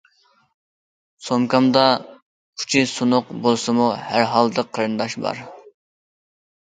سومكامدا 1.25 1.83
ئۇچى 2.61 2.81
سۇنۇق 2.91 3.29
بولسىمۇ، 3.43 3.85
ھەر 4.05 4.25
ھالدا 4.31 4.65
قېرىنداش 4.79 5.17
بار. 5.27 5.43